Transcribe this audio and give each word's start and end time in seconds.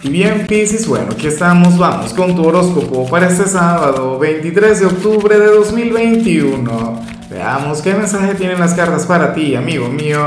Y 0.00 0.10
bien, 0.10 0.46
Piscis, 0.46 0.86
bueno, 0.86 1.08
aquí 1.10 1.26
estamos, 1.26 1.76
vamos 1.76 2.14
con 2.14 2.36
tu 2.36 2.46
horóscopo 2.46 3.08
para 3.08 3.26
este 3.26 3.48
sábado, 3.48 4.16
23 4.16 4.78
de 4.78 4.86
octubre 4.86 5.36
de 5.36 5.46
2021. 5.46 7.00
Veamos 7.28 7.82
qué 7.82 7.94
mensaje 7.94 8.36
tienen 8.36 8.60
las 8.60 8.74
cartas 8.74 9.06
para 9.06 9.34
ti, 9.34 9.56
amigo 9.56 9.88
mío. 9.88 10.24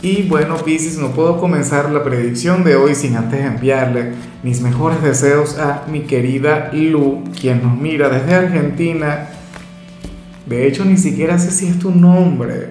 Y 0.00 0.22
bueno, 0.28 0.56
Piscis, 0.58 0.96
no 0.96 1.08
puedo 1.08 1.40
comenzar 1.40 1.90
la 1.90 2.04
predicción 2.04 2.62
de 2.62 2.76
hoy 2.76 2.94
sin 2.94 3.16
antes 3.16 3.44
enviarle 3.44 4.12
mis 4.44 4.60
mejores 4.60 5.02
deseos 5.02 5.58
a 5.58 5.82
mi 5.90 6.02
querida 6.02 6.70
Lu, 6.72 7.24
quien 7.38 7.60
nos 7.64 7.76
mira 7.76 8.10
desde 8.10 8.32
Argentina. 8.32 9.26
De 10.46 10.68
hecho, 10.68 10.84
ni 10.84 10.98
siquiera 10.98 11.36
sé 11.36 11.50
si 11.50 11.66
es 11.66 11.80
tu 11.80 11.90
nombre. 11.90 12.68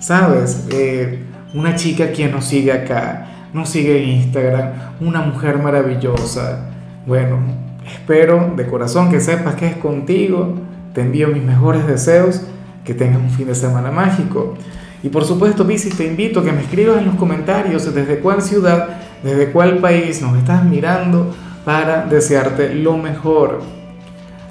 ¿Sabes? 0.00 0.66
Eh, 0.72 1.20
una 1.54 1.76
chica 1.76 2.10
quien 2.10 2.32
nos 2.32 2.46
sigue 2.46 2.72
acá 2.72 3.28
nos 3.52 3.68
sigue 3.68 4.02
en 4.02 4.08
Instagram, 4.10 4.72
una 5.00 5.22
mujer 5.22 5.58
maravillosa. 5.58 6.66
Bueno, 7.06 7.38
espero 7.86 8.52
de 8.56 8.66
corazón 8.66 9.10
que 9.10 9.20
sepas 9.20 9.54
que 9.54 9.66
es 9.66 9.76
contigo. 9.76 10.54
Te 10.94 11.02
envío 11.02 11.28
mis 11.28 11.42
mejores 11.42 11.86
deseos, 11.86 12.42
que 12.84 12.94
tengas 12.94 13.20
un 13.20 13.30
fin 13.30 13.46
de 13.46 13.54
semana 13.54 13.90
mágico. 13.90 14.54
Y 15.02 15.08
por 15.08 15.24
supuesto, 15.24 15.66
Piscis, 15.66 15.96
te 15.96 16.06
invito 16.06 16.40
a 16.40 16.44
que 16.44 16.52
me 16.52 16.62
escribas 16.62 16.98
en 16.98 17.06
los 17.06 17.14
comentarios 17.14 17.92
desde 17.94 18.18
cuál 18.18 18.42
ciudad, 18.42 18.88
desde 19.22 19.50
cuál 19.50 19.78
país 19.78 20.20
nos 20.20 20.36
estás 20.36 20.64
mirando 20.64 21.34
para 21.64 22.04
desearte 22.06 22.74
lo 22.74 22.96
mejor. 22.96 23.62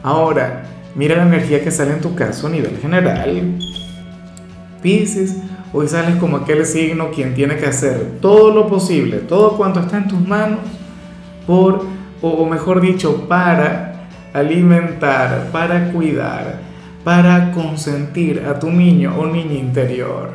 Ahora, 0.03 0.63
mira 0.95 1.17
la 1.17 1.23
energía 1.23 1.63
que 1.63 1.71
sale 1.71 1.93
en 1.93 2.01
tu 2.01 2.15
caso 2.15 2.47
a 2.47 2.49
nivel 2.49 2.77
general. 2.77 3.59
Piscis, 4.81 5.37
Hoy 5.71 5.87
sales 5.87 6.15
como 6.15 6.37
aquel 6.37 6.65
signo 6.65 7.11
quien 7.11 7.35
tiene 7.35 7.57
que 7.57 7.67
hacer 7.67 8.17
todo 8.21 8.51
lo 8.53 8.67
posible, 8.67 9.17
todo 9.17 9.55
cuanto 9.55 9.79
está 9.79 9.97
en 9.97 10.07
tus 10.07 10.27
manos, 10.27 10.59
por, 11.45 11.85
o 12.21 12.45
mejor 12.45 12.81
dicho, 12.81 13.27
para 13.27 14.09
alimentar, 14.33 15.49
para 15.51 15.91
cuidar, 15.91 16.59
para 17.03 17.51
consentir 17.51 18.45
a 18.47 18.57
tu 18.57 18.71
niño 18.71 19.15
o 19.17 19.27
niña 19.27 19.53
interior. 19.53 20.31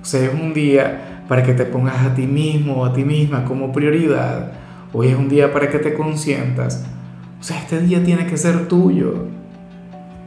O 0.00 0.04
sea, 0.04 0.24
es 0.24 0.32
un 0.32 0.54
día 0.54 1.24
para 1.28 1.42
que 1.42 1.52
te 1.52 1.64
pongas 1.64 2.06
a 2.06 2.14
ti 2.14 2.26
mismo 2.26 2.76
o 2.76 2.84
a 2.84 2.92
ti 2.92 3.04
misma 3.04 3.44
como 3.44 3.72
prioridad. 3.72 4.52
Hoy 4.92 5.08
es 5.08 5.16
un 5.16 5.28
día 5.28 5.52
para 5.52 5.68
que 5.68 5.78
te 5.78 5.92
consientas. 5.92 6.86
O 7.40 7.42
sea, 7.42 7.58
este 7.58 7.80
día 7.80 8.02
tiene 8.02 8.26
que 8.26 8.36
ser 8.36 8.68
tuyo. 8.68 9.26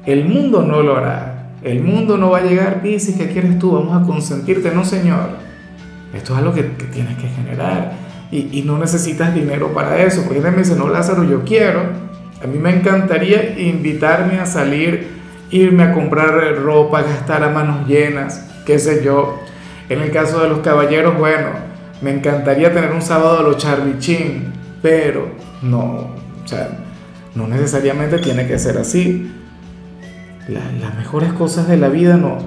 El 0.05 0.25
mundo 0.25 0.63
no 0.63 0.81
lo 0.81 0.97
hará. 0.97 1.28
El 1.61 1.83
mundo 1.83 2.17
no 2.17 2.31
va 2.31 2.39
a 2.39 2.43
llegar, 2.43 2.81
Pisces, 2.81 3.15
¿qué 3.15 3.27
quieres 3.27 3.59
tú? 3.59 3.73
Vamos 3.73 4.01
a 4.01 4.05
consentirte, 4.05 4.71
no 4.71 4.85
señor. 4.85 5.37
Esto 6.13 6.33
es 6.33 6.39
algo 6.39 6.53
que, 6.53 6.63
tienes 6.63 7.17
que 7.17 7.27
generar 7.27 7.93
y, 8.31 8.61
no 8.63 8.77
necesitas 8.77 9.33
dinero 9.33 9.73
para 9.73 10.01
eso. 10.03 10.23
Porque 10.23 10.39
me 10.41 10.57
dice, 10.57 10.75
no 10.75 10.87
Lázaro, 10.87 11.23
yo 11.23 11.43
quiero. 11.43 11.81
A 12.41 12.47
mí 12.47 12.57
me 12.57 12.73
encantaría 12.73 13.59
invitarme 13.59 14.39
a 14.39 14.45
salir, 14.45 15.07
irme 15.51 15.83
a 15.83 15.93
comprar 15.93 16.55
ropa, 16.55 17.01
gastar 17.01 17.43
a 17.43 17.49
manos 17.49 17.87
llenas, 17.87 18.47
qué 18.65 18.79
sé 18.79 19.03
yo. 19.03 19.39
En 19.89 20.01
el 20.01 20.11
caso 20.11 20.41
de 20.41 20.49
los 20.49 20.59
caballeros, 20.59 21.17
bueno, 21.17 21.49
me 22.01 22.11
encantaría 22.11 22.73
tener 22.73 22.91
un 22.91 23.01
sábado 23.01 23.39
a 23.39 23.43
los 23.43 23.57
Charlie 23.57 23.97
pero 24.81 25.27
no, 25.61 25.81
o 25.81 26.47
sea, 26.47 26.69
no 27.35 27.47
necesariamente 27.47 28.19
tiene 28.19 28.47
que 28.47 28.57
ser 28.57 28.77
así 28.77 29.29
las 30.49 30.95
mejores 30.95 31.33
cosas 31.33 31.67
de 31.67 31.77
la 31.77 31.89
vida 31.89 32.17
no, 32.17 32.37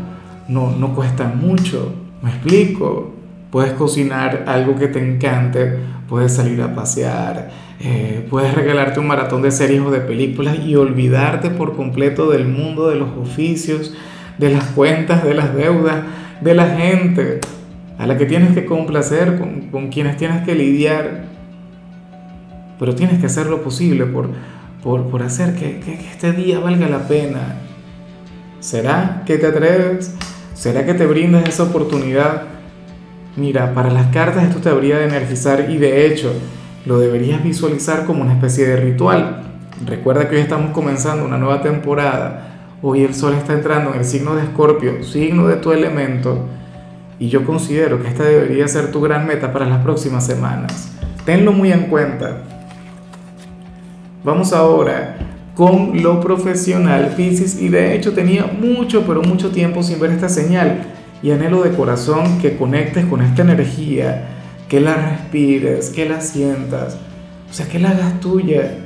no, 0.48 0.95
cuestan 0.95 1.41
mucho. 1.41 1.95
¿Me 2.22 2.31
explico? 2.31 3.14
Puedes 3.50 3.72
cocinar 3.72 4.45
algo 4.47 4.77
que 4.77 4.89
te 4.89 4.98
encante, 4.98 5.78
puedes 6.08 6.34
salir 6.34 6.62
a 6.62 6.75
pasear, 6.75 7.50
eh, 7.80 8.27
puedes 8.30 8.55
regalarte 8.55 9.00
un 9.00 9.06
maratón 9.06 9.42
de 9.42 9.50
series 9.50 9.83
o 9.83 9.91
de 9.91 10.00
películas 10.00 10.58
y 10.58 10.77
olvidarte 10.77 11.50
por 11.50 11.77
completo 11.77 12.30
del 12.30 12.47
mundo 12.47 12.89
de 12.89 12.97
los 12.97 13.11
oficios, 13.11 13.95
de 14.39 14.50
las 14.50 14.64
cuentas, 14.64 15.24
de 15.24 15.34
las 15.34 15.55
deudas, 15.55 16.02
de 16.40 16.55
la 16.55 16.67
gente 16.77 17.40
a 17.98 18.07
la 18.07 18.17
que 18.17 18.27
tienes 18.27 18.55
que 18.55 18.64
complacer, 18.64 19.39
con, 19.70 19.89
quienes 19.89 20.17
tienes 20.17 20.42
que 20.45 20.55
lidiar. 20.55 21.24
Pero 22.79 22.95
tienes 22.95 23.20
que 23.20 23.27
hacer 23.27 23.46
lo 23.46 23.63
posible 23.63 24.07
por, 24.07 24.30
por, 24.83 25.23
hacer 25.23 25.55
que 25.55 25.79
este 26.11 26.33
día 26.33 26.58
valga 26.58 26.89
la 26.89 27.07
pena, 27.07 27.58
¿Será 28.62 29.24
que 29.27 29.39
te 29.39 29.48
atreves? 29.48 30.14
¿Será 30.55 30.86
que 30.86 30.95
te 30.95 31.05
brindas 31.05 31.48
esa 31.48 31.64
oportunidad? 31.64 32.45
Mira, 33.34 33.74
para 33.74 33.90
las 33.90 34.06
cartas 34.12 34.45
esto 34.45 34.61
te 34.61 34.68
habría 34.68 34.98
de 34.98 35.06
energizar 35.06 35.68
y 35.68 35.78
de 35.78 36.06
hecho 36.06 36.33
lo 36.86 37.01
deberías 37.01 37.42
visualizar 37.42 38.06
como 38.06 38.22
una 38.22 38.34
especie 38.34 38.64
de 38.64 38.77
ritual. 38.77 39.42
Recuerda 39.84 40.28
que 40.28 40.36
hoy 40.36 40.42
estamos 40.42 40.70
comenzando 40.70 41.24
una 41.24 41.39
nueva 41.39 41.61
temporada. 41.61 42.77
Hoy 42.83 43.02
el 43.02 43.17
sol 43.17 43.34
está 43.34 43.52
entrando 43.52 43.95
en 43.95 43.98
el 43.98 44.05
signo 44.05 44.36
de 44.36 44.45
Escorpio, 44.45 45.02
signo 45.02 45.48
de 45.48 45.56
tu 45.56 45.72
elemento. 45.72 46.46
Y 47.18 47.30
yo 47.30 47.45
considero 47.45 48.01
que 48.01 48.06
esta 48.06 48.22
debería 48.22 48.68
ser 48.68 48.92
tu 48.92 49.01
gran 49.01 49.27
meta 49.27 49.52
para 49.52 49.67
las 49.67 49.83
próximas 49.83 50.24
semanas. 50.24 50.92
Tenlo 51.24 51.51
muy 51.51 51.72
en 51.72 51.89
cuenta. 51.89 52.42
Vamos 54.22 54.52
ahora 54.52 55.17
con 55.55 56.02
lo 56.02 56.20
profesional 56.20 57.14
Pisces 57.17 57.61
y 57.61 57.68
de 57.68 57.95
hecho 57.95 58.13
tenía 58.13 58.46
mucho, 58.46 59.05
pero 59.07 59.23
mucho 59.23 59.51
tiempo 59.51 59.83
sin 59.83 60.01
ver 60.01 60.13
esta 60.13 60.29
señal 60.29 60.85
y 61.23 61.30
anhelo 61.30 61.63
de 61.63 61.73
corazón 61.73 62.39
que 62.40 62.57
conectes 62.57 63.05
con 63.05 63.23
esta 63.23 63.42
energía, 63.42 64.29
que 64.68 64.80
la 64.80 64.95
respires, 64.95 65.90
que 65.90 66.08
la 66.08 66.20
sientas, 66.20 66.96
o 67.51 67.52
sea, 67.52 67.68
que 67.68 67.79
la 67.79 67.90
hagas 67.90 68.18
tuya. 68.20 68.79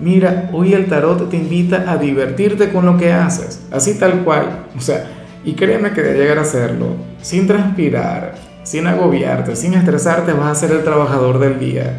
Mira, 0.00 0.48
hoy 0.52 0.72
el 0.72 0.86
tarot 0.86 1.28
te 1.28 1.36
invita 1.36 1.84
a 1.86 1.98
divertirte 1.98 2.70
con 2.70 2.86
lo 2.86 2.96
que 2.96 3.12
haces, 3.12 3.66
así 3.70 3.94
tal 3.98 4.24
cual, 4.24 4.66
o 4.76 4.80
sea, 4.80 5.04
y 5.44 5.52
créeme 5.52 5.92
que 5.92 6.00
de 6.00 6.18
llegar 6.18 6.38
a 6.38 6.42
hacerlo, 6.42 6.96
sin 7.20 7.46
transpirar, 7.46 8.34
sin 8.62 8.86
agobiarte, 8.86 9.54
sin 9.54 9.74
estresarte, 9.74 10.32
vas 10.32 10.50
a 10.50 10.66
ser 10.66 10.72
el 10.74 10.82
trabajador 10.82 11.38
del 11.38 11.60
día 11.60 11.94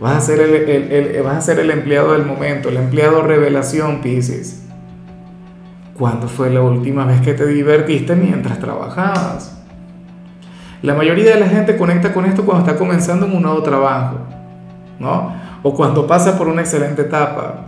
Vas 0.00 0.16
a 0.16 0.20
ser 0.20 0.40
el, 0.40 1.22
vas 1.22 1.36
a 1.36 1.40
ser 1.40 1.58
el 1.58 1.70
empleado 1.70 2.12
del 2.12 2.24
momento, 2.24 2.68
el 2.68 2.76
empleado 2.76 3.22
revelación, 3.22 4.00
Pisces. 4.00 4.62
¿Cuándo 5.98 6.28
fue 6.28 6.50
la 6.50 6.62
última 6.62 7.04
vez 7.04 7.20
que 7.20 7.34
te 7.34 7.44
divertiste 7.46 8.14
mientras 8.14 8.60
trabajabas? 8.60 9.58
La 10.82 10.94
mayoría 10.94 11.34
de 11.34 11.40
la 11.40 11.48
gente 11.48 11.76
conecta 11.76 12.14
con 12.14 12.24
esto 12.24 12.44
cuando 12.44 12.64
está 12.64 12.78
comenzando 12.78 13.26
en 13.26 13.34
un 13.34 13.42
nuevo 13.42 13.64
trabajo, 13.64 14.18
¿no? 15.00 15.34
O 15.64 15.74
cuando 15.74 16.06
pasa 16.06 16.38
por 16.38 16.46
una 16.46 16.60
excelente 16.60 17.02
etapa. 17.02 17.64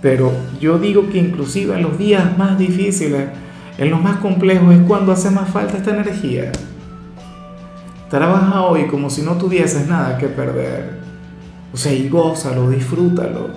Pero 0.00 0.30
yo 0.60 0.78
digo 0.78 1.10
que 1.10 1.18
inclusive 1.18 1.74
en 1.74 1.82
los 1.82 1.98
días 1.98 2.38
más 2.38 2.56
difíciles, 2.56 3.30
en 3.78 3.90
los 3.90 4.00
más 4.00 4.18
complejos, 4.18 4.72
es 4.72 4.80
cuando 4.86 5.10
hace 5.10 5.30
más 5.30 5.48
falta 5.48 5.76
esta 5.76 5.90
energía. 5.90 6.52
Trabaja 8.08 8.62
hoy 8.62 8.86
como 8.86 9.10
si 9.10 9.22
no 9.22 9.32
tuvieses 9.32 9.88
nada 9.88 10.16
que 10.16 10.28
perder. 10.28 11.02
O 11.74 11.76
sea, 11.76 11.92
y 11.92 12.08
gózalo, 12.08 12.70
disfrútalo. 12.70 13.48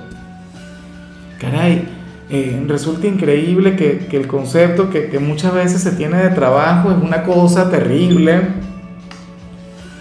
Caray, 1.40 1.88
eh, 2.32 2.64
resulta 2.68 3.06
increíble 3.06 3.76
que, 3.76 4.08
el 4.12 4.26
concepto 4.26 4.90
que, 4.90 5.20
muchas 5.20 5.54
veces 5.54 5.84
se 5.84 5.92
tiene 5.92 6.18
de 6.24 6.30
trabajo 6.30 6.90
es 6.90 6.98
una 6.98 7.22
cosa 7.22 7.70
terrible, 7.70 8.42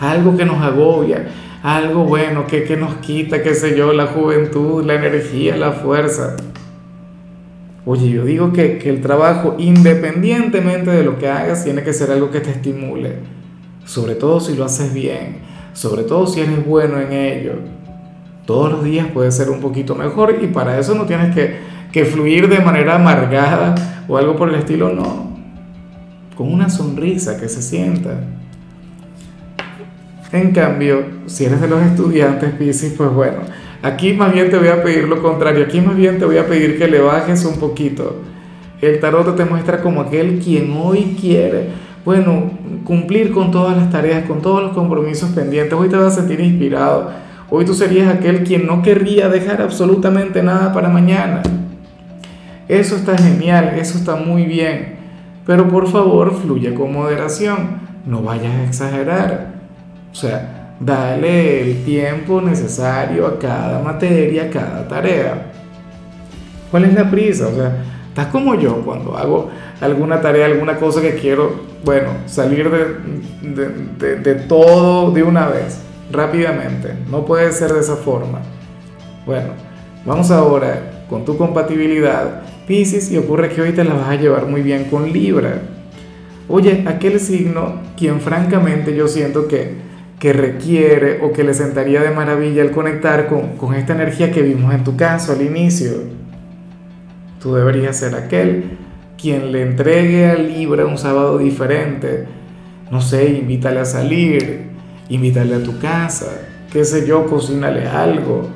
algo 0.01 0.35
que 0.35 0.47
nos 0.47 0.63
agobia, 0.63 1.29
algo 1.63 2.05
bueno 2.05 2.47
que, 2.47 2.75
nos 2.79 2.95
quita, 2.97 3.43
qué 3.43 3.55
sé 3.55 3.77
yo, 3.77 3.93
la 3.93 4.07
juventud, 4.07 4.83
la 4.83 4.95
energía, 4.95 5.55
la 5.59 5.73
fuerza. 5.73 6.37
Oye, 7.85 8.09
yo 8.09 8.25
digo 8.25 8.51
que, 8.51 8.79
que 8.79 8.89
el 8.89 9.03
trabajo, 9.03 9.57
independientemente 9.59 10.91
de 10.91 11.05
lo 11.05 11.19
que 11.19 11.29
hagas, 11.29 11.65
tiene 11.65 11.83
que 11.83 11.93
ser 11.93 12.11
algo 12.11 12.31
que 12.31 12.41
te 12.41 12.49
estimule, 12.49 13.19
sobre 13.85 14.15
todo 14.15 14.41
si 14.41 14.57
lo 14.57 14.65
haces 14.65 14.95
bien, 14.95 15.41
sobre 15.75 16.03
todo 16.05 16.27
si 16.27 16.41
eres 16.41 16.65
bueno 16.65 16.99
en 16.99 17.13
ello 17.13 17.77
todos 18.47 18.71
los 18.71 18.85
días 18.85 19.09
puede 19.13 19.33
ser 19.33 19.51
un 19.51 19.61
poquito 19.61 19.95
mejor 19.95 20.39
y 20.41 20.47
para 20.47 20.79
eso 20.79 20.95
no 20.95 21.05
tienes 21.05 21.35
que, 21.35 21.77
fluir 22.05 22.47
de 22.49 22.61
manera 22.61 22.97
amargada 22.97 23.75
o 24.07 24.19
algo 24.19 24.37
por 24.37 24.51
el 24.51 24.57
estilo, 24.57 24.93
no. 24.93 25.35
Con 26.37 26.53
una 26.53 26.69
sonrisa 26.69 27.41
que 27.41 27.49
se 27.49 27.63
sienta. 27.63 28.21
En 30.31 30.53
cambio, 30.53 31.07
si 31.25 31.47
eres 31.47 31.63
de 31.63 31.69
los 31.69 31.81
estudiantes 31.81 32.53
Pisces, 32.53 32.93
pues 32.99 33.11
bueno, 33.11 33.39
aquí 33.83 34.13
más 34.13 34.31
bien 34.31 34.51
te 34.51 34.59
voy 34.59 34.69
a 34.69 34.83
pedir 34.83 35.09
lo 35.09 35.23
contrario, 35.23 35.65
aquí 35.65 35.81
más 35.81 35.97
bien 35.97 36.19
te 36.19 36.27
voy 36.27 36.37
a 36.37 36.47
pedir 36.47 36.79
que 36.79 36.87
le 36.87 37.01
bajes 37.01 37.47
un 37.47 37.59
poquito. 37.59 38.21
El 38.83 39.01
tarot 39.01 39.35
te 39.35 39.47
muestra 39.47 39.81
como 39.81 40.03
aquel 40.03 40.39
quien 40.39 40.77
hoy 40.77 41.17
quiere, 41.19 41.71
bueno, 42.05 42.51
cumplir 42.85 43.33
con 43.33 43.51
todas 43.51 43.75
las 43.75 43.91
tareas, 43.91 44.27
con 44.27 44.43
todos 44.43 44.63
los 44.63 44.73
compromisos 44.73 45.31
pendientes. 45.31 45.73
Hoy 45.73 45.89
te 45.89 45.97
vas 45.97 46.13
a 46.13 46.17
sentir 46.21 46.41
inspirado 46.41 47.11
Hoy 47.49 47.65
tú 47.65 47.75
serías 47.75 48.13
aquel 48.13 48.45
quien 48.45 48.67
no 48.67 48.83
querría 48.83 49.29
dejar 49.29 49.63
absolutamente 49.63 50.43
nada 50.43 50.73
para 50.73 50.89
mañana. 50.89 51.43
Eso 52.69 52.97
está 52.97 53.17
genial, 53.17 53.75
eso 53.79 53.99
está 53.99 54.17
muy 54.17 54.45
bien. 54.45 54.97
Pero 55.47 55.69
por 55.69 55.89
favor, 55.89 56.35
fluye 56.35 56.75
con 56.75 56.93
moderación. 56.93 57.81
No 58.05 58.23
vayas 58.23 58.53
a 58.53 58.65
exagerar. 58.65 59.55
O 60.11 60.15
sea, 60.15 60.75
dale 60.81 61.63
el 61.63 61.85
tiempo 61.85 62.41
necesario 62.41 63.27
a 63.27 63.39
cada 63.39 63.81
materia, 63.81 64.45
a 64.45 64.51
cada 64.51 64.89
tarea. 64.89 65.53
¿Cuál 66.71 66.85
es 66.85 66.95
la 66.95 67.11
prisa? 67.11 67.47
O 67.49 67.55
sea, 67.55 67.85
estás 68.09 68.27
como 68.27 68.55
yo 68.55 68.83
cuando 68.85 69.17
hago 69.17 69.51
alguna 69.81 70.21
tarea, 70.21 70.47
alguna 70.47 70.77
cosa 70.77 71.01
que 71.01 71.15
quiero, 71.15 71.53
bueno, 71.85 72.11
salir 72.27 72.71
de, 72.71 74.17
de, 74.17 74.35
todo 74.35 75.11
de 75.13 75.23
una 75.23 75.47
vez, 75.49 75.81
rápidamente. 76.11 76.95
No 77.11 77.25
puede 77.25 77.53
ser 77.53 77.73
de 77.73 77.81
esa 77.81 77.97
forma. 77.97 78.41
Bueno, 79.27 79.51
vamos 80.05 80.31
ahora 80.31 81.05
con 81.09 81.25
tu 81.25 81.37
compatibilidad, 81.37 82.43
Pisces, 82.67 83.11
y 83.11 83.19
ocurre 83.19 83.49
que 83.49 83.63
hoy 83.63 83.73
te 83.73 83.85
la 83.85 83.95
vas 83.95 84.09
a 84.09 84.17
llevar 84.17 84.47
muy 84.47 84.63
bien 84.63 84.85
con 84.85 85.13
Libra. 85.13 85.63
Oye, 86.49 86.85
aquel 86.87 87.19
signo, 87.21 87.81
quien 87.97 88.21
francamente 88.21 88.95
yo 88.95 89.09
siento 89.09 89.49
que, 89.49 89.75
que 90.19 90.33
requiere 90.33 91.21
o 91.23 91.33
que 91.33 91.45
le 91.45 91.55
sentaría 91.55 92.03
de 92.03 92.11
maravilla 92.11 92.63
el 92.63 92.71
conectar 92.71 93.27
con, 93.27 93.57
con 93.57 93.75
esta 93.75 93.95
energía 93.95 94.31
que 94.31 94.43
vimos 94.43 94.73
en 94.75 94.85
tu 94.85 94.97
caso 94.97 95.33
al 95.33 95.43
inicio. 95.43 95.93
Tú 97.41 97.55
deberías 97.55 97.97
ser 97.97 98.15
aquel 98.15 98.79
quien 99.21 99.51
le 99.51 99.63
entregue 99.63 100.31
a 100.31 100.35
Libra 100.35 100.87
un 100.87 100.99
sábado 100.99 101.39
diferente. 101.39 102.27
No 102.91 103.01
sé, 103.01 103.31
invítale 103.31 103.81
a 103.81 103.85
salir, 103.85 104.76
invítale 105.09 105.55
a 105.55 105.63
tu 105.63 105.79
casa, 105.79 106.27
qué 106.73 106.85
sé 106.85 107.07
yo, 107.07 107.27
cocínale 107.27 107.87
algo. 107.87 108.49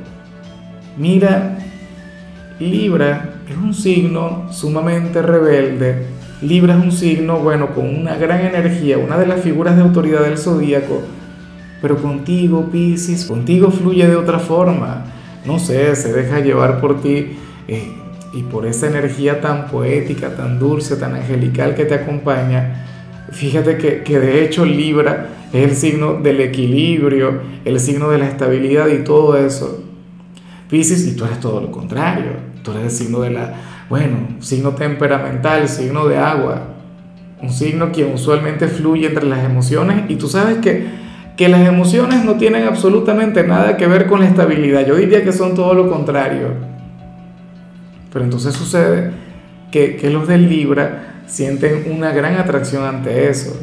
Mira, 0.97 1.58
Libra 2.58 3.35
es 3.49 3.56
un 3.56 3.73
signo 3.73 4.49
sumamente 4.52 5.23
rebelde. 5.23 6.06
Libra 6.43 6.76
es 6.76 6.85
un 6.85 6.93
signo, 6.93 7.38
bueno, 7.38 7.75
con 7.75 7.87
una 7.87 8.17
gran 8.17 8.44
energía, 8.44 8.99
una 8.99 9.19
de 9.19 9.26
las 9.26 9.41
figuras 9.41 9.76
de 9.76 9.82
autoridad 9.82 10.23
del 10.23 10.38
zodíaco. 10.38 11.02
Pero 11.81 11.97
contigo, 11.97 12.69
Pisces, 12.70 13.25
contigo 13.25 13.70
fluye 13.70 14.06
de 14.06 14.17
otra 14.17 14.38
forma. 14.38 15.06
No 15.46 15.58
sé, 15.58 15.94
se 15.96 16.12
deja 16.12 16.41
llevar 16.41 16.81
por 16.81 17.00
ti 17.00 17.38
eh, 17.69 17.93
y 18.35 18.43
por 18.43 18.67
esa 18.67 18.88
energía 18.88 19.41
tan 19.41 19.69
poética, 19.69 20.37
tan 20.37 20.58
dulce, 20.58 20.96
tan 20.96 21.14
angelical 21.14 21.75
que 21.75 21.87
te 21.87 21.94
acompaña. 21.94 22.87
Fíjate 23.31 23.79
que, 23.79 24.03
que 24.03 24.19
de 24.19 24.44
hecho 24.44 24.64
Libra 24.67 25.29
es 25.52 25.64
el 25.64 25.76
signo 25.76 26.14
del 26.14 26.41
equilibrio, 26.41 27.41
el 27.64 27.81
signo 27.81 28.11
de 28.11 28.19
la 28.19 28.29
estabilidad 28.29 28.88
y 28.88 29.05
todo 29.05 29.37
eso. 29.37 29.85
Pisces, 30.69 31.06
y 31.06 31.17
tú 31.17 31.25
eres 31.25 31.41
todo 31.41 31.61
lo 31.61 31.73
contrario 31.73 32.50
Tú 32.62 32.73
eres 32.73 32.85
el 32.85 32.91
signo 32.91 33.20
de 33.20 33.31
la, 33.31 33.55
bueno, 33.88 34.19
signo 34.41 34.70
temperamental, 34.70 35.69
signo 35.69 36.06
de 36.06 36.19
agua, 36.19 36.62
un 37.43 37.50
signo 37.50 37.91
que 37.91 38.05
usualmente 38.05 38.69
fluye 38.69 39.06
entre 39.06 39.25
las 39.25 39.44
emociones 39.44 40.05
y 40.08 40.17
tú 40.17 40.29
sabes 40.29 40.58
que, 40.58 40.87
que 41.37 41.49
las 41.49 41.67
emociones 41.67 42.25
no 42.25 42.35
tienen 42.35 42.67
absolutamente 42.67 43.44
nada 43.44 43.79
que 43.79 43.87
ver 43.87 44.06
con 44.06 44.20
la 44.20 44.26
estabilidad. 44.26 44.87
Yo 44.87 44.96
diría 44.96 45.25
que 45.25 45.32
son 45.32 45.55
todo 45.55 45.73
lo 45.73 45.88
contrario. 45.88 46.49
Pero 48.12 48.25
entonces 48.25 48.55
sucede 48.55 49.12
que, 49.70 49.96
que 49.96 50.11
los 50.11 50.29
del 50.29 50.49
Libra 50.49 51.23
sienten 51.26 51.91
una 51.91 52.12
gran 52.12 52.37
atracción 52.37 52.85
ante 52.85 53.31
eso. 53.31 53.56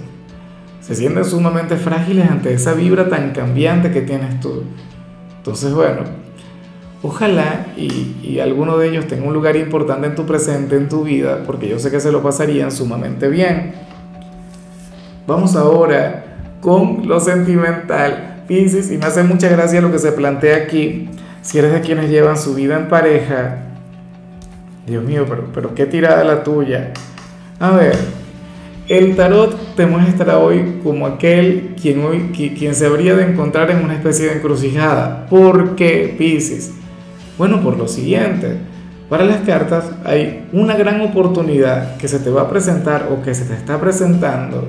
Se 0.88 0.96
sienten 0.96 1.26
sumamente 1.26 1.76
frágiles 1.76 2.30
ante 2.30 2.54
esa 2.54 2.74
vibra 2.74 3.10
tan 3.10 3.32
cambiante 3.32 3.92
que 3.92 4.02
tienes 4.02 4.40
tú. 4.40 4.64
Entonces, 5.38 5.74
bueno, 5.74 6.04
Ojalá 7.04 7.68
y, 7.78 8.40
alguno 8.40 8.78
de 8.78 8.90
ellos 8.90 9.08
tenga 9.08 9.28
un 9.28 9.34
lugar 9.34 9.56
importante 9.56 10.08
en 10.08 10.16
tu 10.16 10.26
presente, 10.26 10.76
en 10.76 10.90
tu 10.90 11.04
vida, 11.04 11.44
porque 11.46 11.70
yo 11.70 11.78
sé 11.78 11.92
que 11.92 12.00
se 12.00 12.12
lo 12.12 12.24
pasarían 12.24 12.72
sumamente 12.72 13.28
bien. 13.28 13.74
Vamos 15.28 15.56
ahora 15.56 16.26
con 16.60 17.08
lo 17.08 17.20
sentimental. 17.20 18.44
Piscis, 18.48 18.92
y 18.92 18.98
me 18.98 19.06
hace 19.06 19.24
mucha 19.24 19.48
gracia 19.48 19.82
lo 19.82 19.92
que 19.92 20.00
se 20.00 20.12
plantea 20.12 20.58
aquí. 20.58 21.10
Si 21.42 21.60
eres 21.60 21.72
de 21.72 21.82
quienes 21.82 22.10
llevan 22.10 22.38
su 22.38 22.56
vida 22.56 22.78
en 22.78 22.88
pareja, 22.88 23.58
Dios 24.88 25.04
mío, 25.04 25.26
pero, 25.30 25.50
pero 25.54 25.76
qué 25.76 25.86
tirada 25.86 26.24
la 26.24 26.44
tuya. 26.44 26.94
A 27.60 27.72
ver, 27.72 27.96
el 28.90 29.16
tarot 29.16 29.76
te 29.76 29.86
muestra 29.86 30.40
hoy 30.40 30.80
como 30.84 31.08
aquel 31.08 31.76
quien, 31.82 32.04
hoy, 32.06 32.32
quien 32.34 32.74
se 32.74 32.86
habría 32.86 33.16
de 33.16 33.32
encontrar 33.32 33.70
en 33.72 33.84
una 33.84 33.96
especie 33.96 34.28
de 34.28 34.34
encrucijada. 34.38 35.26
¿Por 35.28 35.76
qué, 35.76 36.16
Piscis? 36.18 36.74
Bueno, 37.38 37.62
por 37.62 37.78
lo 37.78 37.88
siguiente, 37.88 38.58
para 39.10 39.26
las 39.26 39.42
cartas 39.42 39.86
hay 40.06 40.48
una 40.54 40.76
gran 40.76 41.02
oportunidad 41.02 41.98
que 41.98 42.08
se 42.08 42.20
te 42.20 42.30
va 42.30 42.44
a 42.44 42.50
presentar 42.50 43.10
o 43.12 43.22
que 43.22 43.36
se 43.36 43.46
te 43.46 43.54
está 43.54 43.80
presentando, 43.80 44.68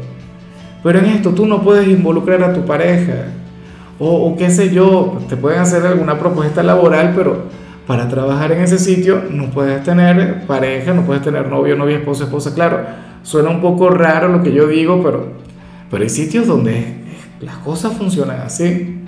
pero 0.82 0.99
en 0.99 1.06
esto 1.06 1.31
tú 1.31 1.47
no 1.47 1.62
puedes 1.62 1.88
involucrar 1.88 2.43
a 2.43 2.53
tu 2.53 2.64
pareja 2.64 3.26
o, 4.00 4.37
qué 4.37 4.50
sé 4.50 4.71
yo, 4.71 5.19
te 5.29 5.37
pueden 5.37 5.61
hacer 5.61 5.85
alguna 5.85 6.19
propuesta 6.19 6.62
laboral, 6.62 7.14
pero 7.17 7.47
para 7.87 8.09
trabajar 8.09 8.53
en 8.53 8.62
ese 8.62 8.79
sitio 8.79 9.23
no 9.31 9.50
puedes 9.50 9.82
tener 9.82 10.47
pareja, 10.47 10.93
no 10.93 11.03
puedes 11.03 11.23
tener 11.23 11.49
novio, 11.49 11.75
novia, 11.75 11.97
esposa, 11.97 12.25
esposa. 12.25 12.55
Claro, 12.55 12.81
suena 13.28 13.50
un 13.50 13.60
poco 13.60 13.90
raro 13.90 14.28
lo 14.28 14.42
que 14.42 14.52
yo 14.54 14.66
digo, 14.66 15.02
pero, 15.02 15.26
pero 15.90 16.02
hay 16.02 16.08
sitios 16.08 16.46
donde 16.46 16.94
las 17.40 17.58
cosas 17.58 17.92
funcionan 17.92 18.40
así 18.40 19.04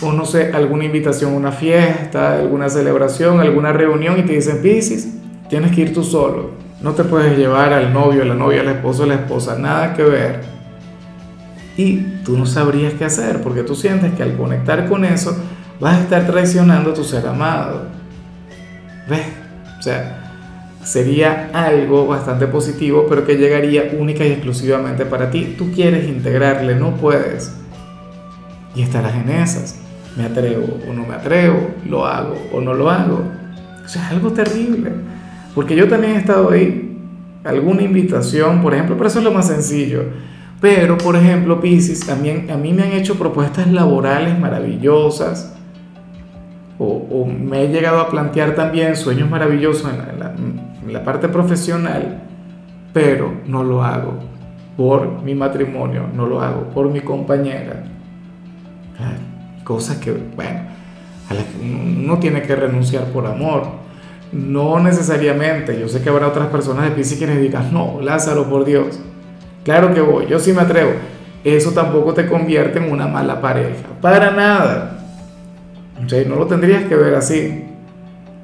o 0.00 0.12
no 0.12 0.24
sé, 0.24 0.50
alguna 0.54 0.84
invitación 0.86 1.34
a 1.34 1.36
una 1.36 1.52
fiesta, 1.52 2.38
alguna 2.38 2.70
celebración, 2.70 3.38
alguna 3.38 3.70
reunión 3.70 4.18
y 4.18 4.22
te 4.22 4.32
dicen, 4.32 4.62
Piscis, 4.62 5.14
tienes 5.50 5.72
que 5.72 5.82
ir 5.82 5.92
tú 5.92 6.02
solo. 6.02 6.52
No 6.80 6.92
te 6.92 7.04
puedes 7.04 7.36
llevar 7.36 7.74
al 7.74 7.92
novio, 7.92 8.22
a 8.22 8.24
la 8.24 8.34
novia, 8.34 8.62
al 8.62 8.68
esposo, 8.68 9.02
a 9.02 9.06
la 9.08 9.14
esposa, 9.16 9.58
nada 9.58 9.92
que 9.92 10.02
ver. 10.04 10.40
Y 11.76 11.98
tú 12.24 12.38
no 12.38 12.46
sabrías 12.46 12.94
qué 12.94 13.04
hacer 13.04 13.42
porque 13.42 13.62
tú 13.62 13.74
sientes 13.74 14.14
que 14.14 14.22
al 14.22 14.38
conectar 14.38 14.88
con 14.88 15.04
eso 15.04 15.36
vas 15.78 15.98
a 15.98 16.00
estar 16.00 16.26
traicionando 16.26 16.92
a 16.92 16.94
tu 16.94 17.04
ser 17.04 17.26
amado. 17.26 17.88
¿Ves? 19.06 19.26
O 19.78 19.82
sea, 19.82 20.21
sería 20.84 21.50
algo 21.52 22.06
bastante 22.06 22.46
positivo, 22.46 23.06
pero 23.08 23.24
que 23.24 23.36
llegaría 23.36 23.92
única 23.98 24.24
y 24.24 24.32
exclusivamente 24.32 25.06
para 25.06 25.30
ti. 25.30 25.54
Tú 25.56 25.72
quieres 25.72 26.08
integrarle, 26.08 26.74
no 26.74 26.94
puedes. 26.96 27.56
Y 28.74 28.82
estarás 28.82 29.14
en 29.14 29.28
esas 29.30 29.82
me 30.16 30.24
atrevo 30.24 30.78
o 30.88 30.92
no 30.92 31.06
me 31.06 31.14
atrevo, 31.14 31.70
lo 31.88 32.06
hago 32.06 32.36
o 32.52 32.60
no 32.60 32.74
lo 32.74 32.90
hago. 32.90 33.22
O 33.84 33.88
sea, 33.88 34.06
es 34.06 34.12
algo 34.12 34.32
terrible. 34.32 34.90
Porque 35.54 35.74
yo 35.76 35.88
también 35.88 36.14
he 36.14 36.18
estado 36.18 36.50
ahí, 36.50 36.98
alguna 37.44 37.82
invitación, 37.82 38.62
por 38.62 38.74
ejemplo, 38.74 38.96
pero 38.96 39.08
eso 39.08 39.18
es 39.18 39.24
lo 39.24 39.32
más 39.32 39.48
sencillo. 39.48 40.04
Pero, 40.60 40.96
por 40.96 41.16
ejemplo, 41.16 41.60
Pisces, 41.60 42.08
a 42.08 42.12
a 42.12 42.56
mí 42.56 42.72
me 42.72 42.82
han 42.82 42.92
hecho 42.92 43.16
propuestas 43.16 43.70
laborales 43.70 44.38
maravillosas. 44.38 45.54
O, 46.78 47.26
me 47.26 47.64
he 47.64 47.68
llegado 47.68 48.00
a 48.00 48.08
plantear 48.08 48.56
también 48.56 48.96
sueños 48.96 49.30
maravillosos 49.30 49.88
en 49.92 50.71
parte 51.04 51.28
profesional, 51.28 52.22
pero 52.92 53.32
no 53.46 53.62
lo 53.62 53.82
hago 53.82 54.14
por 54.76 55.22
mi 55.22 55.34
matrimonio, 55.34 56.06
no 56.14 56.26
lo 56.26 56.40
hago 56.40 56.70
por 56.70 56.88
mi 56.88 57.00
compañera 57.00 57.84
cosas 59.64 59.96
que, 59.98 60.12
bueno, 60.12 60.60
a 61.28 61.34
las 61.34 61.44
que 61.44 61.58
uno 61.60 62.18
tiene 62.18 62.42
que 62.42 62.54
renunciar 62.56 63.04
por 63.04 63.26
amor. 63.26 63.64
No 64.32 64.80
necesariamente, 64.80 65.78
yo 65.78 65.88
sé 65.88 66.02
que 66.02 66.08
habrá 66.08 66.28
otras 66.28 66.48
personas 66.48 66.84
de 66.84 66.92
Pisces 66.92 67.18
quienes 67.18 67.40
digan, 67.40 67.72
no, 67.72 68.00
Lázaro, 68.00 68.48
por 68.48 68.64
Dios, 68.64 68.98
claro 69.64 69.92
que 69.92 70.00
voy, 70.00 70.26
yo 70.26 70.38
sí 70.38 70.52
me 70.52 70.62
atrevo. 70.62 70.92
Eso 71.44 71.72
tampoco 71.72 72.14
te 72.14 72.26
convierte 72.26 72.78
en 72.78 72.90
una 72.90 73.06
mala 73.06 73.40
pareja, 73.40 73.88
para 74.00 74.30
nada. 74.30 74.98
No 76.28 76.36
lo 76.36 76.46
tendrías 76.46 76.84
que 76.84 76.96
ver 76.96 77.14
así. 77.14 77.64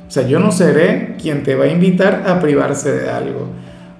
O 0.08 0.10
sea, 0.10 0.26
yo 0.26 0.40
no 0.40 0.50
seré 0.50 1.16
quien 1.20 1.42
te 1.42 1.54
va 1.54 1.66
a 1.66 1.68
invitar 1.68 2.24
a 2.26 2.40
privarse 2.40 2.90
de 2.90 3.10
algo. 3.10 3.48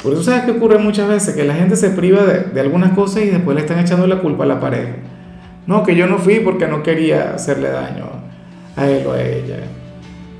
Por 0.02 0.14
eso 0.14 0.22
sabes 0.22 0.44
que 0.44 0.52
ocurre 0.52 0.78
muchas 0.78 1.06
veces 1.08 1.34
que 1.34 1.44
la 1.44 1.54
gente 1.54 1.76
se 1.76 1.90
priva 1.90 2.24
de, 2.24 2.40
de 2.44 2.60
algunas 2.60 2.92
cosas 2.92 3.24
y 3.24 3.26
después 3.26 3.54
le 3.54 3.60
están 3.60 3.78
echando 3.78 4.06
la 4.06 4.20
culpa 4.20 4.44
a 4.44 4.46
la 4.46 4.58
pareja. 4.58 4.94
No, 5.66 5.82
que 5.82 5.94
yo 5.94 6.06
no 6.06 6.18
fui 6.18 6.40
porque 6.40 6.66
no 6.66 6.82
quería 6.82 7.34
hacerle 7.34 7.68
daño 7.68 8.06
a 8.74 8.88
él 8.88 9.06
o 9.06 9.12
a 9.12 9.22
ella. 9.22 9.56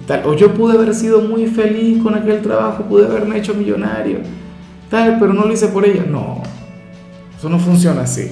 Tal. 0.07 0.23
O 0.25 0.35
yo 0.35 0.55
pude 0.55 0.79
haber 0.79 0.95
sido 0.95 1.21
muy 1.21 1.47
feliz 1.47 2.03
con 2.03 2.15
aquel 2.15 2.41
trabajo, 2.41 2.85
pude 2.85 3.05
haberme 3.05 3.37
hecho 3.37 3.53
millonario. 3.53 4.21
Tal, 4.89 5.19
pero 5.21 5.35
no 5.35 5.45
lo 5.45 5.53
hice 5.53 5.69
por 5.69 5.85
ella. 5.85 6.03
No, 6.09 6.43
eso 7.37 7.51
no 7.51 7.59
funciona 7.59 8.03
así. 8.03 8.31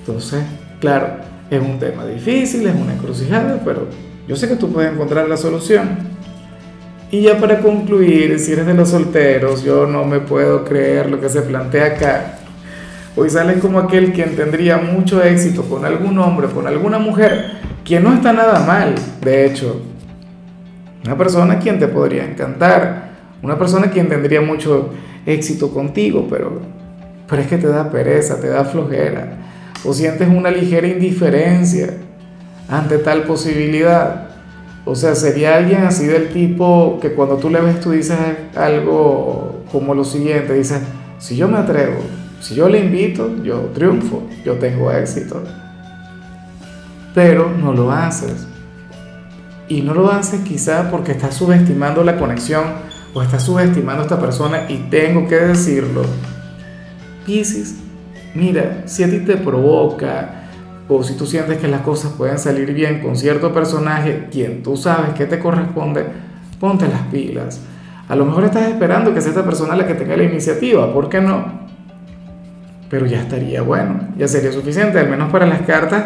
Entonces, 0.00 0.44
claro, 0.78 1.16
es 1.48 1.60
un 1.60 1.78
tema 1.78 2.04
difícil, 2.04 2.66
es 2.66 2.74
una 2.74 2.92
encrucijada, 2.92 3.62
pero 3.64 3.86
yo 4.28 4.36
sé 4.36 4.48
que 4.48 4.56
tú 4.56 4.72
puedes 4.72 4.92
encontrar 4.92 5.28
la 5.28 5.36
solución. 5.36 5.98
Y 7.10 7.22
ya 7.22 7.38
para 7.38 7.60
concluir, 7.60 8.38
si 8.38 8.52
eres 8.52 8.66
de 8.66 8.74
los 8.74 8.90
solteros, 8.90 9.62
yo 9.64 9.86
no 9.86 10.04
me 10.04 10.20
puedo 10.20 10.64
creer 10.64 11.10
lo 11.10 11.20
que 11.20 11.28
se 11.28 11.42
plantea 11.42 11.86
acá. 11.86 12.38
Hoy 13.16 13.28
sales 13.28 13.58
como 13.58 13.78
aquel 13.78 14.12
quien 14.12 14.36
tendría 14.36 14.78
mucho 14.78 15.22
éxito 15.22 15.62
con 15.64 15.84
algún 15.84 16.18
hombre, 16.18 16.48
con 16.48 16.66
alguna 16.66 16.98
mujer, 16.98 17.52
quien 17.84 18.04
no 18.04 18.14
está 18.14 18.32
nada 18.32 18.60
mal, 18.60 18.94
de 19.20 19.44
hecho. 19.44 19.82
Una 21.04 21.18
persona 21.18 21.58
quien 21.58 21.78
te 21.78 21.88
podría 21.88 22.24
encantar, 22.24 23.10
una 23.42 23.58
persona 23.58 23.90
quien 23.90 24.08
tendría 24.08 24.40
mucho 24.40 24.90
éxito 25.26 25.74
contigo, 25.74 26.26
pero, 26.30 26.62
pero 27.28 27.42
es 27.42 27.48
que 27.48 27.58
te 27.58 27.66
da 27.66 27.90
pereza, 27.90 28.40
te 28.40 28.48
da 28.48 28.64
flojera. 28.64 29.36
o 29.84 29.92
sientes 29.92 30.28
una 30.28 30.50
ligera 30.50 30.86
indiferencia 30.86 31.90
ante 32.68 32.98
tal 32.98 33.24
posibilidad. 33.24 34.28
O 34.84 34.94
sea, 34.94 35.14
sería 35.14 35.56
alguien 35.56 35.84
así 35.84 36.06
del 36.06 36.30
tipo 36.30 36.98
que 37.00 37.12
cuando 37.12 37.36
tú 37.36 37.50
le 37.50 37.60
ves 37.60 37.80
tú 37.80 37.92
dices 37.92 38.18
algo 38.56 39.64
como 39.70 39.94
lo 39.94 40.04
siguiente, 40.04 40.54
dices, 40.54 40.80
si 41.18 41.36
yo 41.36 41.46
me 41.46 41.58
atrevo, 41.58 42.00
si 42.40 42.56
yo 42.56 42.68
le 42.68 42.80
invito, 42.80 43.42
yo 43.44 43.70
triunfo, 43.72 44.24
yo 44.44 44.54
tengo 44.54 44.90
éxito. 44.90 45.42
Pero 47.14 47.50
no 47.50 47.72
lo 47.72 47.92
haces. 47.92 48.48
Y 49.68 49.82
no 49.82 49.94
lo 49.94 50.10
haces 50.10 50.40
quizá 50.40 50.90
porque 50.90 51.12
estás 51.12 51.34
subestimando 51.34 52.02
la 52.02 52.18
conexión 52.18 52.64
o 53.14 53.22
estás 53.22 53.44
subestimando 53.44 54.02
a 54.02 54.06
esta 54.06 54.18
persona 54.18 54.66
y 54.68 54.78
tengo 54.90 55.28
que 55.28 55.36
decirlo. 55.36 56.02
Piscis, 57.24 57.76
mira, 58.34 58.82
si 58.86 59.04
a 59.04 59.10
ti 59.10 59.20
te 59.20 59.36
provoca 59.36 60.41
o 60.88 61.02
si 61.02 61.14
tú 61.14 61.26
sientes 61.26 61.58
que 61.58 61.68
las 61.68 61.82
cosas 61.82 62.12
pueden 62.12 62.38
salir 62.38 62.72
bien 62.72 63.00
con 63.00 63.16
cierto 63.16 63.52
personaje, 63.52 64.28
quien 64.30 64.62
tú 64.62 64.76
sabes 64.76 65.14
que 65.14 65.26
te 65.26 65.38
corresponde, 65.38 66.04
ponte 66.58 66.88
las 66.88 67.02
pilas. 67.02 67.60
A 68.08 68.16
lo 68.16 68.24
mejor 68.24 68.44
estás 68.44 68.68
esperando 68.68 69.14
que 69.14 69.20
sea 69.20 69.30
esta 69.30 69.44
persona 69.44 69.76
la 69.76 69.86
que 69.86 69.94
tenga 69.94 70.16
la 70.16 70.24
iniciativa, 70.24 70.92
¿por 70.92 71.08
qué 71.08 71.20
no? 71.20 71.62
Pero 72.90 73.06
ya 73.06 73.20
estaría 73.20 73.62
bueno, 73.62 74.08
ya 74.18 74.28
sería 74.28 74.52
suficiente, 74.52 74.98
al 74.98 75.08
menos 75.08 75.30
para 75.30 75.46
las 75.46 75.62
cartas 75.62 76.04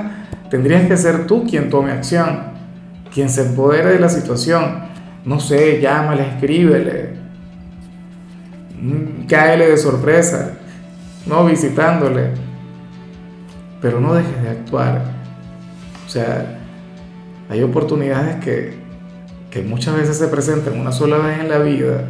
tendrías 0.50 0.86
que 0.86 0.96
ser 0.96 1.26
tú 1.26 1.44
quien 1.44 1.68
tome 1.68 1.90
acción, 1.90 2.38
quien 3.12 3.28
se 3.28 3.42
empodere 3.42 3.90
de 3.90 3.98
la 3.98 4.08
situación. 4.08 4.84
No 5.24 5.40
sé, 5.40 5.80
llámale, 5.80 6.22
escríbele, 6.28 7.16
mm, 8.80 9.26
cáele 9.26 9.70
de 9.70 9.76
sorpresa, 9.76 10.52
no 11.26 11.44
visitándole 11.44 12.45
pero 13.86 14.00
no 14.00 14.14
dejes 14.14 14.42
de 14.42 14.48
actuar. 14.48 15.00
O 16.04 16.08
sea, 16.08 16.58
hay 17.48 17.62
oportunidades 17.62 18.44
que, 18.44 18.74
que 19.48 19.62
muchas 19.62 19.96
veces 19.96 20.18
se 20.18 20.26
presentan 20.26 20.80
una 20.80 20.90
sola 20.90 21.18
vez 21.18 21.38
en 21.38 21.48
la 21.48 21.58
vida 21.58 22.08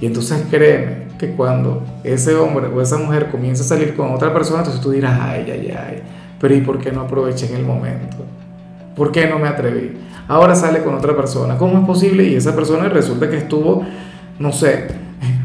y 0.00 0.06
entonces 0.06 0.42
créeme 0.50 1.06
que 1.16 1.30
cuando 1.30 1.84
ese 2.02 2.34
hombre 2.34 2.66
o 2.66 2.82
esa 2.82 2.98
mujer 2.98 3.30
comienza 3.30 3.62
a 3.62 3.66
salir 3.68 3.94
con 3.94 4.12
otra 4.12 4.32
persona, 4.32 4.58
entonces 4.58 4.82
tú 4.82 4.90
dirás, 4.90 5.16
ay, 5.22 5.48
ay, 5.48 5.76
ay, 5.78 6.02
pero 6.40 6.56
¿y 6.56 6.60
por 6.62 6.80
qué 6.80 6.90
no 6.90 7.02
aproveché 7.02 7.46
en 7.50 7.54
el 7.54 7.64
momento? 7.64 8.16
¿Por 8.96 9.12
qué 9.12 9.28
no 9.28 9.38
me 9.38 9.46
atreví? 9.46 9.96
Ahora 10.26 10.56
sale 10.56 10.82
con 10.82 10.96
otra 10.96 11.14
persona. 11.14 11.56
¿Cómo 11.56 11.78
es 11.78 11.86
posible? 11.86 12.24
Y 12.24 12.34
esa 12.34 12.56
persona 12.56 12.88
resulta 12.88 13.30
que 13.30 13.36
estuvo, 13.36 13.86
no 14.40 14.52
sé, 14.52 14.88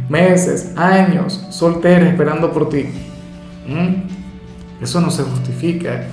meses, 0.09 0.73
años, 0.75 1.45
soltera, 1.51 2.09
esperando 2.09 2.51
por 2.51 2.67
ti. 2.67 2.87
¿Mm? 3.67 4.20
Eso 4.81 4.99
no 4.99 5.11
se 5.11 5.23
justifica. 5.23 6.03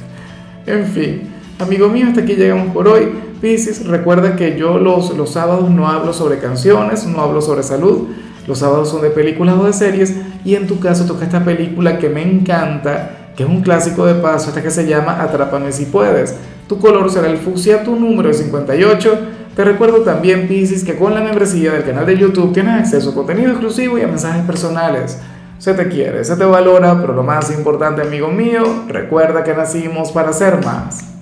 En 0.67 0.87
fin, 0.87 1.23
amigo 1.59 1.89
mío, 1.89 2.07
hasta 2.09 2.21
aquí 2.21 2.35
llegamos 2.35 2.73
por 2.75 2.87
hoy. 2.87 3.09
Piscis, 3.41 3.87
recuerda 3.87 4.37
que 4.37 4.59
yo 4.59 4.79
los, 4.79 5.17
los 5.17 5.31
sábados 5.31 5.71
no 5.71 5.89
hablo 5.89 6.13
sobre 6.13 6.39
canciones, 6.39 7.07
no 7.07 7.23
hablo 7.23 7.41
sobre 7.41 7.63
salud. 7.63 8.09
Los 8.47 8.59
sábados 8.59 8.91
son 8.91 9.03
de 9.03 9.11
películas 9.11 9.57
o 9.59 9.65
de 9.65 9.73
series. 9.73 10.15
Y 10.45 10.55
en 10.55 10.67
tu 10.67 10.81
caso 10.81 11.05
toca 11.07 11.25
esta 11.25 11.45
película 11.45 11.99
que 11.99 12.09
me 12.09 12.23
encanta, 12.23 13.33
que 13.37 13.45
es 13.45 13.49
un 13.49 13.63
clásico 13.63 14.05
de 14.05 14.15
paso, 14.15 14.49
esta 14.49 14.63
que 14.63 14.71
se 14.71 14.87
llama 14.87 15.23
Atrápame 15.23 15.73
si 15.73 15.87
puedes. 15.87 16.35
Tu 16.67 16.79
color 16.79 17.11
será 17.11 17.29
el 17.29 17.39
fucsia, 17.39 17.85
tu 17.85 17.97
número 17.97 18.31
es 18.31 18.39
58. 18.39 19.19
Te 19.57 19.65
recuerdo 19.65 20.03
también, 20.03 20.47
Piscis, 20.47 20.85
que 20.85 20.97
con 20.97 21.15
la 21.15 21.21
membresía 21.21 21.73
del 21.73 21.85
canal 21.85 22.07
de 22.07 22.19
YouTube 22.19 22.53
tienes 22.53 22.81
acceso 22.81 23.11
a 23.11 23.15
contenido 23.15 23.51
exclusivo 23.51 23.99
y 23.99 24.03
a 24.03 24.07
mensajes 24.07 24.45
personales. 24.45 25.19
Se 25.59 25.75
te 25.75 25.89
quiere, 25.89 26.25
se 26.25 26.37
te 26.37 26.45
valora, 26.45 27.01
pero 27.01 27.13
lo 27.13 27.25
más 27.25 27.51
importante, 27.51 28.03
amigo 28.03 28.29
mío, 28.29 28.63
recuerda 28.87 29.43
que 29.43 29.55
nacimos 29.55 30.13
para 30.13 30.33
ser 30.33 30.65
más. 30.65 31.18